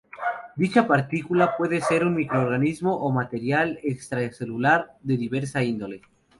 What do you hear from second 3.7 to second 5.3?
extracelular de